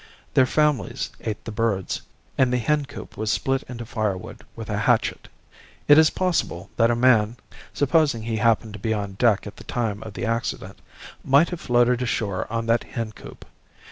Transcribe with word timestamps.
Their 0.33 0.47
families 0.47 1.11
ate 1.21 1.45
the 1.45 1.51
birds, 1.51 2.01
and 2.35 2.51
the 2.51 2.57
hencoop 2.57 3.17
was 3.17 3.31
split 3.31 3.61
into 3.69 3.85
firewood 3.85 4.41
with 4.55 4.67
a 4.67 4.77
hatchet. 4.79 5.27
It 5.87 5.99
is 5.99 6.09
possible 6.09 6.71
that 6.75 6.89
a 6.89 6.95
man 6.95 7.37
(supposing 7.71 8.23
he 8.23 8.37
happened 8.37 8.73
to 8.73 8.79
be 8.79 8.95
on 8.95 9.13
deck 9.13 9.45
at 9.45 9.57
the 9.57 9.63
time 9.63 10.01
of 10.01 10.13
the 10.15 10.25
accident) 10.25 10.79
might 11.23 11.49
have 11.51 11.61
floated 11.61 12.01
ashore 12.01 12.51
on 12.51 12.65
that 12.65 12.81
hencoop. 12.95 13.45